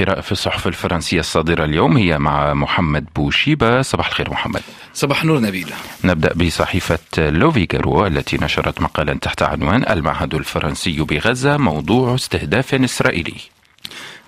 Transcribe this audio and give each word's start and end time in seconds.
القراءة 0.00 0.20
في 0.20 0.32
الصحف 0.32 0.66
الفرنسية 0.66 1.20
الصادرة 1.20 1.64
اليوم 1.64 1.96
هي 1.96 2.18
مع 2.18 2.54
محمد 2.54 3.06
بوشيبة. 3.16 3.82
صباح 3.82 4.06
الخير 4.06 4.30
محمد. 4.30 4.62
صباح 4.94 5.24
النور 5.24 5.40
نبيل. 5.40 5.70
نبدأ 6.04 6.34
بصحيفة 6.34 6.98
لوفيغارو 7.18 8.06
التي 8.06 8.38
نشرت 8.42 8.80
مقالا 8.80 9.14
تحت 9.14 9.42
عنوان 9.42 9.84
المعهد 9.90 10.34
الفرنسي 10.34 11.02
بغزة 11.02 11.56
موضوع 11.56 12.14
استهداف 12.14 12.74
إسرائيلي. 12.74 13.34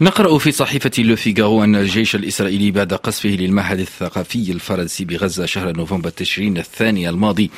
نقرأ 0.02 0.38
في 0.38 0.52
صحيفة 0.52 0.90
لو 0.98 1.16
فيغارو 1.16 1.64
أن 1.64 1.76
الجيش 1.76 2.14
الإسرائيلي 2.14 2.70
بعد 2.70 2.94
قصفه 2.94 3.28
للمعهد 3.28 3.80
الثقافي 3.80 4.52
الفرنسي 4.52 5.04
بغزة 5.04 5.46
شهر 5.46 5.76
نوفمبر 5.76 6.10
تشرين 6.10 6.58
الثاني 6.58 7.08
الماضي 7.08 7.50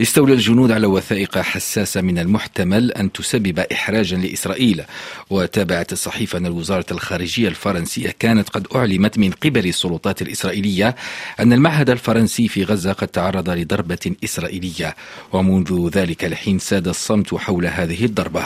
استولى 0.00 0.32
الجنود 0.32 0.70
على 0.70 0.86
وثائق 0.86 1.38
حساسة 1.38 2.00
من 2.00 2.18
المحتمل 2.18 2.92
أن 2.92 3.12
تسبب 3.12 3.58
إحراجا 3.58 4.16
لإسرائيل. 4.16 4.82
وتابعت 5.30 5.92
الصحيفة 5.92 6.38
أن 6.38 6.46
وزارة 6.46 6.86
الخارجية 6.90 7.48
الفرنسية 7.48 8.14
كانت 8.18 8.48
قد 8.48 8.66
أعلمت 8.74 9.18
من 9.18 9.30
قبل 9.30 9.66
السلطات 9.66 10.22
الإسرائيلية 10.22 10.96
أن 11.40 11.52
المعهد 11.52 11.90
الفرنسي 11.90 12.48
في 12.48 12.64
غزة 12.64 12.92
قد 12.92 13.08
تعرض 13.08 13.50
لضربة 13.50 14.14
إسرائيلية. 14.24 14.96
ومنذ 15.32 15.88
ذلك 15.92 16.24
الحين 16.24 16.58
ساد 16.58 16.88
الصمت 16.88 17.34
حول 17.34 17.66
هذه 17.66 18.04
الضربة. 18.04 18.44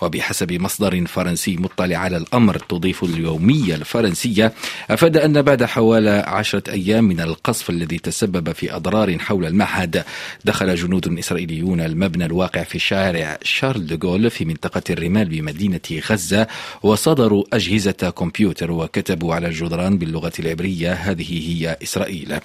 وبحسب 0.00 0.52
مصدر 0.52 1.06
فرنسي 1.06 1.56
مطلع 1.56 1.96
على 1.96 2.16
الأمر 2.16 2.58
تضيف 2.58 2.91
اليومية 3.02 3.74
الفرنسية 3.74 4.52
أفاد 4.90 5.16
أن 5.16 5.42
بعد 5.42 5.64
حوالي 5.64 6.24
عشرة 6.26 6.70
أيام 6.70 7.04
من 7.04 7.20
القصف 7.20 7.70
الذي 7.70 7.98
تسبب 7.98 8.52
في 8.52 8.76
أضرار 8.76 9.18
حول 9.18 9.46
المعهد 9.46 10.04
دخل 10.44 10.74
جنود 10.74 11.18
إسرائيليون 11.18 11.80
المبنى 11.80 12.24
الواقع 12.24 12.62
في 12.62 12.78
شارع 12.78 13.38
شارل 13.42 13.86
دوغول 13.86 14.30
في 14.30 14.44
منطقة 14.44 14.82
الرمال 14.90 15.28
بمدينة 15.28 15.80
غزة 16.10 16.46
وصدروا 16.82 17.44
أجهزة 17.52 17.92
كمبيوتر 17.92 18.70
وكتبوا 18.70 19.34
على 19.34 19.46
الجدران 19.46 19.98
باللغة 19.98 20.32
العبرية 20.38 20.92
هذه 20.92 21.48
هي 21.50 21.76
إسرائيل. 21.82 22.38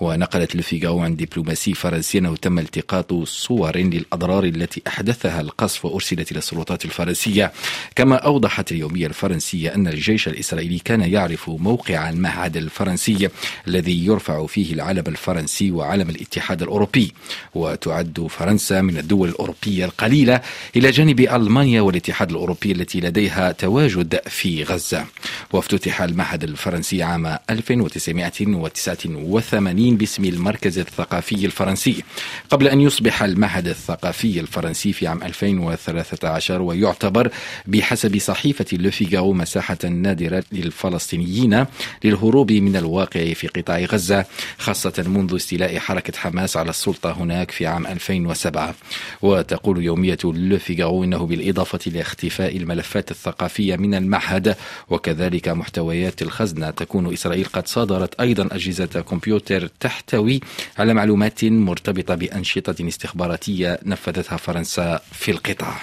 ونقلت 0.00 0.56
لفيغاو 0.56 1.00
عن 1.00 1.16
دبلوماسي 1.16 1.74
فرنسي 1.74 2.18
أنه 2.18 2.36
تم 2.36 2.58
التقاط 2.58 3.14
صور 3.24 3.76
للأضرار 3.76 4.44
التي 4.44 4.82
أحدثها 4.86 5.40
القصف 5.40 5.84
وأرسلت 5.84 6.30
إلى 6.30 6.38
السلطات 6.38 6.84
الفرنسية. 6.84 7.52
كما 7.96 8.16
أوضحت 8.16 8.72
اليومية 8.72 9.06
الفرنسية 9.06 9.74
أن 9.74 9.88
الجيش 9.92 10.28
الإسرائيلي 10.28 10.78
كان 10.78 11.00
يعرف 11.00 11.50
موقع 11.50 12.10
المعهد 12.10 12.56
الفرنسي 12.56 13.28
الذي 13.68 14.06
يرفع 14.06 14.46
فيه 14.46 14.74
العلم 14.74 15.04
الفرنسي 15.08 15.70
وعلم 15.70 16.10
الاتحاد 16.10 16.62
الأوروبي 16.62 17.12
وتعد 17.54 18.26
فرنسا 18.30 18.80
من 18.80 18.98
الدول 18.98 19.28
الأوروبية 19.28 19.84
القليلة 19.84 20.40
إلى 20.76 20.90
جانب 20.90 21.20
ألمانيا 21.20 21.80
والاتحاد 21.80 22.30
الأوروبي 22.30 22.72
التي 22.72 23.00
لديها 23.00 23.52
تواجد 23.52 24.20
في 24.28 24.64
غزة. 24.64 25.04
وافتتح 25.52 26.02
المعهد 26.02 26.44
الفرنسي 26.44 27.02
عام 27.02 27.38
1989 27.50 29.96
باسم 29.96 30.24
المركز 30.24 30.78
الثقافي 30.78 31.46
الفرنسي. 31.46 32.04
قبل 32.50 32.68
أن 32.68 32.80
يصبح 32.80 33.22
المعهد 33.22 33.68
الثقافي 33.68 34.40
الفرنسي 34.40 34.92
في 34.92 35.06
عام 35.06 35.22
2013 35.22 36.62
ويعد 36.62 36.92
يعتبر 36.92 37.30
بحسب 37.66 38.18
صحيفة 38.18 38.66
لوفيغاو 38.72 39.32
مساحة 39.32 39.71
نادرة 39.84 40.44
للفلسطينيين 40.52 41.66
للهروب 42.04 42.52
من 42.52 42.76
الواقع 42.76 43.32
في 43.32 43.46
قطاع 43.48 43.78
غزة 43.78 44.24
خاصة 44.58 45.04
منذ 45.06 45.36
استيلاء 45.36 45.78
حركة 45.78 46.18
حماس 46.18 46.56
على 46.56 46.70
السلطة 46.70 47.12
هناك 47.12 47.50
في 47.50 47.66
عام 47.66 47.86
2007 47.86 48.74
وتقول 49.22 49.84
يومية 49.84 50.18
لوفيغارو 50.24 51.04
إنه 51.04 51.26
بالإضافة 51.26 51.90
لاختفاء 51.90 52.56
الملفات 52.56 53.10
الثقافية 53.10 53.76
من 53.76 53.94
المعهد. 53.94 54.56
وكذلك 54.90 55.48
محتويات 55.48 56.22
الخزنة 56.22 56.70
تكون 56.70 57.12
إسرائيل 57.12 57.44
قد 57.44 57.68
صادرت 57.68 58.20
أيضا 58.20 58.48
أجهزة 58.52 59.00
كمبيوتر 59.00 59.66
تحتوي 59.80 60.40
على 60.78 60.94
معلومات 60.94 61.44
مرتبطة 61.44 62.14
بأنشطة 62.14 62.88
استخباراتية 62.88 63.78
نفذتها 63.86 64.36
فرنسا 64.36 65.00
في 65.12 65.30
القطاع. 65.30 65.74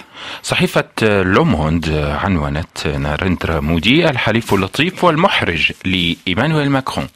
صحيفة 0.44 0.86
لوموند 1.02 1.90
عنونت 1.90 2.88
نارندرا 2.88 3.60
مودي 3.60 3.79
الحليف 3.88 4.54
اللطيف 4.54 5.04
والمحرج 5.04 5.72
لإيمانويل 5.86 6.70
ماكرون. 6.70 7.08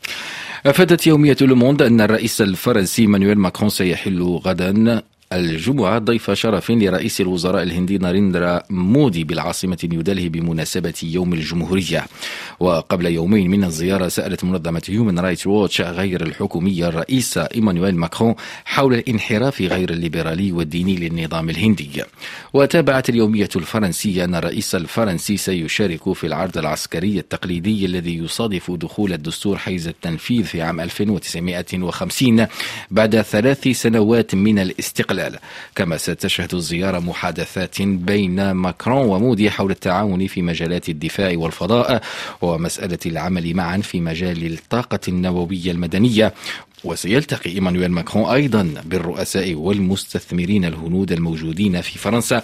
أفادت 0.66 1.08
يومية 1.08 1.38
لوموند 1.42 1.82
أن 1.82 2.02
الرئيس 2.02 2.42
الفرنسي 2.42 3.08
إيمانويل 3.08 3.38
ماكرون 3.38 3.70
سيحل 3.70 4.22
غدا 4.22 5.02
الجمعة 5.34 6.00
ضيف 6.00 6.32
شرف 6.32 6.72
لرئيس 6.72 7.22
الوزراء 7.22 7.64
الهندي 7.64 7.98
ناريندرا 7.98 8.64
مودي 8.70 9.24
بالعاصمة 9.24 9.78
نيودلهي 9.84 10.30
بمناسبة 10.30 10.94
يوم 11.04 11.34
الجمهورية. 11.34 12.06
وقبل 12.60 13.06
يومين 13.06 13.50
من 13.50 13.64
الزيارة 13.64 14.08
سألت 14.08 14.44
منظمة 14.44 14.82
هيومن 14.90 15.20
رايتس 15.20 15.48
ووتش 15.48 15.82
غير 15.82 16.22
الحكومية 16.22 16.88
الرئيس 16.88 17.38
إيمانويل 17.38 17.96
ماكرون 17.96 18.36
حول 18.66 18.94
الانحراف 18.94 19.62
غير 19.62 19.90
الليبرالي 19.90 20.52
والديني 20.52 20.96
للنظام 20.96 21.50
الهندي. 21.50 22.04
وتابعت 22.54 23.10
اليومية 23.10 23.50
الفرنسية 23.56 24.24
أن 24.24 24.36
الرئيس 24.36 24.76
الفرنسي 24.76 25.38
سيشارك 25.38 26.14
في 26.14 26.28
العرض 26.28 26.58
العسكري 26.58 27.20
التقليدي 27.20 27.86
الذي 27.86 28.18
يصادف 28.18 28.72
دخول 28.72 29.14
الدستور 29.14 29.58
حيز 29.58 29.88
التنفيذ 29.88 30.44
في 30.44 30.62
عام 30.62 30.80
1950 30.80 32.48
بعد 32.92 33.22
ثلاث 33.22 33.68
سنوات 33.68 34.36
من 34.36 34.60
الاستقلال. 34.60 35.23
الاحتلال 35.28 35.40
كما 35.76 35.98
ستشهد 35.98 36.54
الزيارة 36.54 37.00
محادثات 37.00 37.82
بين 37.82 38.52
ماكرون 38.52 39.06
ومودي 39.06 39.52
حول 39.52 39.72
التعاون 39.72 40.28
في 40.28 40.42
مجالات 40.42 40.90
الدفاع 40.90 41.34
والفضاء 41.36 42.02
ومسألة 42.42 43.00
العمل 43.06 43.54
معا 43.54 43.78
في 43.78 44.00
مجال 44.00 44.54
الطاقة 44.54 45.00
النووية 45.08 45.72
المدنية. 45.72 46.34
وسيلتقي 46.84 47.50
إيمانويل 47.50 47.92
ماكرون 47.92 48.30
أيضا 48.30 48.74
بالرؤساء 48.86 49.54
والمستثمرين 49.54 50.66
الهنود 50.66 51.12
الموجودين 51.12 51.82
في 51.82 52.00
فرنسا 52.00 52.44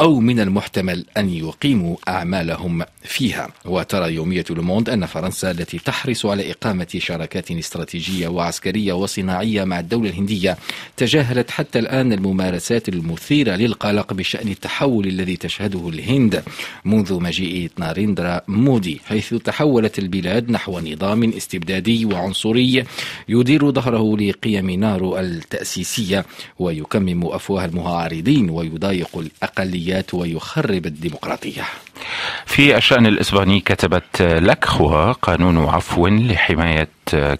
أو 0.00 0.20
من 0.20 0.40
المحتمل 0.40 1.04
أن 1.16 1.30
يقيموا 1.30 1.96
أعمالهم 2.08 2.84
فيها. 3.02 3.48
وترى 3.64 4.14
يومية 4.14 4.44
لوموند 4.50 4.90
أن 4.90 5.06
فرنسا 5.06 5.50
التي 5.50 5.78
تحرص 5.78 6.26
على 6.26 6.50
إقامة 6.50 6.86
شراكات 6.98 7.50
استراتيجية 7.50 8.28
وعسكرية 8.28 8.92
وصناعية 8.92 9.64
مع 9.64 9.80
الدولة 9.80 10.10
الهندية 10.10 10.58
تجاهلت 10.96 11.50
حتى 11.50 11.78
الآن 11.78 12.12
الممارسات 12.20 12.88
المثيرة 12.88 13.56
للقلق 13.56 14.12
بشأن 14.12 14.48
التحول 14.48 15.06
الذي 15.06 15.36
تشهده 15.36 15.88
الهند 15.88 16.42
منذ 16.84 17.20
مجيء 17.20 17.70
ناريندرا 17.78 18.40
مودي 18.48 19.00
حيث 19.06 19.34
تحولت 19.34 19.98
البلاد 19.98 20.50
نحو 20.50 20.80
نظام 20.80 21.32
استبدادي 21.32 22.04
وعنصري 22.04 22.84
يدير 23.28 23.70
ظهره 23.70 24.16
لقيم 24.16 24.70
نارو 24.70 25.18
التأسيسية 25.18 26.24
ويكمم 26.58 27.26
أفواه 27.26 27.64
المعارضين 27.64 28.50
ويضايق 28.50 29.18
الأقليات 29.18 30.14
ويخرب 30.14 30.86
الديمقراطية. 30.86 31.64
في 32.46 32.76
الشأن 32.76 33.06
الإسباني 33.06 33.60
كتبت 33.60 34.22
لكخوا 34.22 35.12
قانون 35.12 35.58
عفو 35.58 36.06
لحماية 36.06 36.88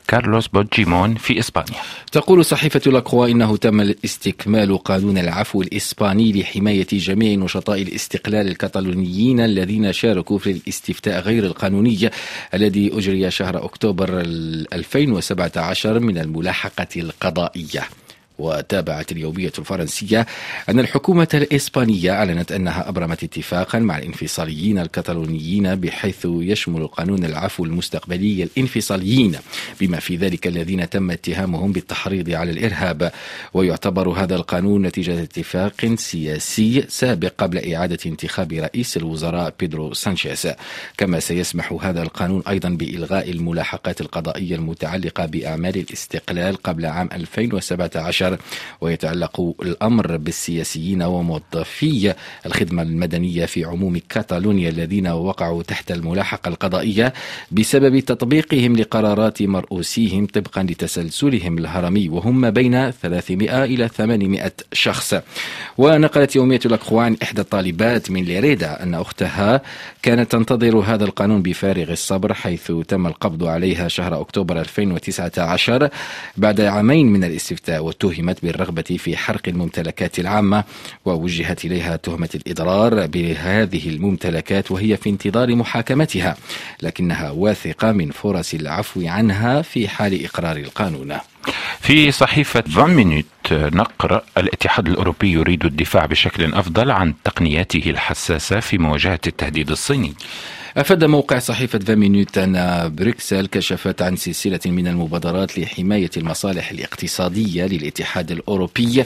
كارلوس 0.08 0.46
بوجيمون 0.48 1.14
في 1.14 1.38
إسبانيا. 1.38 1.80
تقول 2.12 2.44
صحيفة 2.44 2.90
لاكروا 2.90 3.28
إنه 3.28 3.56
تم 3.56 3.80
استكمال 4.04 4.78
قانون 4.78 5.18
العفو 5.18 5.62
الإسباني 5.62 6.32
لحماية 6.32 6.86
جميع 6.92 7.38
نشطاء 7.38 7.82
الاستقلال 7.82 8.48
الكتالونيين 8.48 9.40
الذين 9.40 9.92
شاركوا 9.92 10.38
في 10.38 10.50
الاستفتاء 10.50 11.20
غير 11.20 11.44
القانوني 11.44 12.10
الذي 12.54 12.90
أجري 12.98 13.30
شهر 13.30 13.64
أكتوبر 13.64 14.20
2017 14.72 16.00
من 16.00 16.18
الملاحقة 16.18 16.88
القضائية. 16.96 17.82
وتابعت 18.40 19.12
اليومية 19.12 19.52
الفرنسية 19.58 20.26
أن 20.68 20.78
الحكومة 20.80 21.28
الإسبانية 21.34 22.10
أعلنت 22.10 22.52
أنها 22.52 22.88
أبرمت 22.88 23.24
اتفاقا 23.24 23.78
مع 23.78 23.98
الانفصاليين 23.98 24.78
الكتالونيين 24.78 25.74
بحيث 25.74 26.26
يشمل 26.30 26.86
قانون 26.86 27.24
العفو 27.24 27.64
المستقبلي 27.64 28.42
الانفصاليين 28.42 29.36
بما 29.80 30.00
في 30.00 30.16
ذلك 30.16 30.46
الذين 30.46 30.90
تم 30.90 31.10
اتهامهم 31.10 31.72
بالتحريض 31.72 32.30
على 32.30 32.50
الإرهاب. 32.50 33.12
ويعتبر 33.54 34.08
هذا 34.08 34.36
القانون 34.36 34.82
نتيجة 34.82 35.22
اتفاق 35.22 35.94
سياسي 35.94 36.84
سابق 36.88 37.32
قبل 37.38 37.74
إعادة 37.74 37.98
انتخاب 38.06 38.52
رئيس 38.52 38.96
الوزراء 38.96 39.54
بيدرو 39.60 39.94
سانشيز. 39.94 40.48
كما 40.96 41.20
سيسمح 41.20 41.72
هذا 41.82 42.02
القانون 42.02 42.42
أيضا 42.48 42.68
بإلغاء 42.68 43.30
الملاحقات 43.30 44.00
القضائية 44.00 44.54
المتعلقة 44.54 45.26
بأعمال 45.26 45.76
الاستقلال 45.76 46.56
قبل 46.56 46.86
عام 46.86 47.08
2017 47.12 48.29
أكثر 48.34 48.44
ويتعلق 48.80 49.54
الأمر 49.62 50.16
بالسياسيين 50.16 51.02
وموظفي 51.02 52.14
الخدمة 52.46 52.82
المدنية 52.82 53.46
في 53.46 53.64
عموم 53.64 54.00
كاتالونيا 54.08 54.68
الذين 54.68 55.08
وقعوا 55.08 55.62
تحت 55.62 55.92
الملاحقة 55.92 56.48
القضائية 56.48 57.12
بسبب 57.50 58.00
تطبيقهم 58.00 58.76
لقرارات 58.76 59.42
مرؤوسيهم 59.42 60.26
طبقا 60.26 60.62
لتسلسلهم 60.62 61.58
الهرمي 61.58 62.08
وهم 62.08 62.50
بين 62.50 62.90
300 62.90 63.64
إلى 63.64 63.88
800 63.88 64.52
شخص. 64.72 65.14
ونقلت 65.78 66.36
يومية 66.36 66.60
الأكخو 66.66 66.98
عن 66.98 67.16
إحدى 67.22 67.40
الطالبات 67.40 68.10
من 68.10 68.24
ليريدا 68.24 68.82
أن 68.82 68.94
أختها 68.94 69.62
كانت 70.02 70.32
تنتظر 70.32 70.76
هذا 70.76 71.04
القانون 71.04 71.42
بفارغ 71.42 71.92
الصبر 71.92 72.34
حيث 72.34 72.72
تم 72.88 73.06
القبض 73.06 73.44
عليها 73.44 73.88
شهر 73.88 74.20
أكتوبر 74.20 74.60
2019 74.60 75.88
بعد 76.36 76.60
عامين 76.60 77.12
من 77.12 77.24
الاستفتاء 77.24 77.84
واتهمت 78.20 78.42
بالرغبة 78.42 78.82
في 78.98 79.16
حرق 79.16 79.48
الممتلكات 79.48 80.18
العامة 80.18 80.64
ووجهت 81.04 81.64
إليها 81.64 81.96
تهمة 81.96 82.28
الإضرار 82.34 83.06
بهذه 83.06 83.88
الممتلكات 83.88 84.70
وهي 84.70 84.96
في 84.96 85.10
انتظار 85.10 85.54
محاكمتها 85.54 86.36
لكنها 86.82 87.30
واثقة 87.30 87.92
من 87.92 88.10
فرص 88.10 88.54
العفو 88.54 89.02
عنها 89.06 89.62
في 89.62 89.88
حال 89.88 90.24
إقرار 90.24 90.56
القانون. 90.56 91.16
في 91.80 92.10
صحيفة 92.10 92.64
20 92.66 92.90
مينوت 92.90 93.24
نقرأ. 93.52 94.22
الاتحاد 94.38 94.88
الأوروبي 94.88 95.32
يريد 95.32 95.64
الدفاع 95.64 96.06
بشكل 96.06 96.54
أفضل 96.54 96.90
عن 96.90 97.14
تقنياته 97.24 97.90
الحساسة 97.90 98.60
في 98.60 98.78
مواجهة 98.78 99.20
التهديد 99.26 99.70
الصيني. 99.70 100.14
أفاد 100.76 101.04
موقع 101.04 101.38
صحيفة 101.38 101.78
20 101.78 101.95
مينوت 101.95 102.38
أن 102.38 102.54
بروكسل 102.94 103.46
كشفت 103.46 104.02
عن 104.02 104.16
سلسلة 104.16 104.60
من 104.66 104.86
المبادرات 104.86 105.58
لحماية 105.58 106.10
المصالح 106.16 106.70
الاقتصادية 106.70 107.66
للاتحاد 107.66 108.30
الأوروبي 108.30 109.04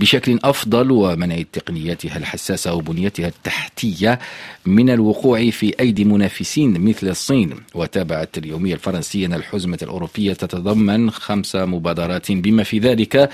بشكل 0.00 0.38
أفضل 0.44 0.90
ومنع 0.90 1.42
تقنياتها 1.52 2.16
الحساسة 2.16 2.74
وبنيتها 2.74 3.28
التحتية 3.28 4.18
من 4.66 4.90
الوقوع 4.90 5.50
في 5.50 5.74
أيدي 5.80 6.04
منافسين 6.04 6.80
مثل 6.84 7.08
الصين. 7.08 7.54
وتابعت 7.74 8.38
اليومية 8.38 8.74
الفرنسية 8.74 9.26
أن 9.26 9.34
الحزمة 9.34 9.78
الأوروبية 9.82 10.32
تتضمن 10.32 11.10
خمس 11.10 11.56
مبادرات. 11.56 12.32
بما 12.32 12.62
في 12.62 12.78
ذلك 12.78 13.30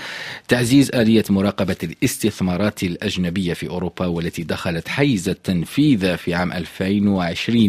تعزيز 0.47 0.91
آلية 0.91 1.23
مراقبة 1.29 1.75
الاستثمارات 1.83 2.83
الأجنبية 2.83 3.53
في 3.53 3.67
أوروبا 3.69 4.05
والتي 4.05 4.43
دخلت 4.43 4.87
حيز 4.87 5.29
التنفيذ 5.29 6.17
في 6.17 6.33
عام 6.33 6.53
2020 6.53 7.66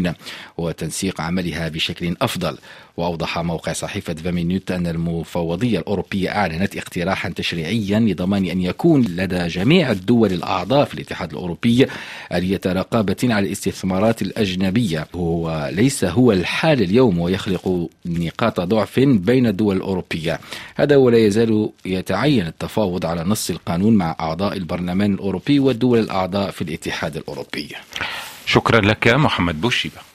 وتنسيق 0.59 1.21
عملها 1.21 1.69
بشكل 1.69 2.17
أفضل. 2.23 2.59
وأوضح 2.99 3.39
موقع 3.39 3.73
صحيفة 3.73 4.15
فامينوت 4.15 4.71
أن 4.71 4.87
المفوضية 4.87 5.79
الأوروبية 5.79 6.31
أعلنت 6.31 6.77
اقتراحا 6.77 7.29
تشريعيا 7.29 8.01
لضمان 8.01 8.47
أن 8.47 8.61
يكون 8.61 9.03
لدى 9.03 9.47
جميع 9.47 9.91
الدول 9.91 10.33
الأعضاء 10.33 10.85
في 10.85 10.95
الاتحاد 10.95 11.31
الأوروبي 11.33 11.87
آلية 12.33 12.61
رقابة 12.67 13.17
على 13.23 13.47
الاستثمارات 13.47 14.23
الأجنبية. 14.23 15.07
هو 15.15 15.71
ليس 15.73 16.05
هو 16.05 16.33
الحال 16.33 16.83
اليوم 16.83 17.19
ويخلق 17.19 17.89
نقاط 18.07 18.61
ضعف 18.61 19.01
بين 19.01 19.47
الدول 19.47 19.77
الأوروبية. 19.77 20.41
هذا 20.75 20.97
ولا 20.97 21.19
يزال 21.19 21.71
يتعين 21.85 22.47
التفاوض 22.47 23.07
على 23.07 23.25
نص 23.25 23.51
القانون 23.51 23.95
مع 23.95 24.17
أعضاء 24.21 24.57
البرلمان 24.57 25.15
الأوروبي 25.15 25.59
والدول 25.59 25.99
الأعضاء 25.99 26.51
في 26.51 26.63
الاتحاد 26.63 27.17
الأوروبي. 27.17 27.69
شكرا 28.49 28.81
لك 28.81 29.09
محمد. 29.09 29.61
بوشيبة. 29.61 30.08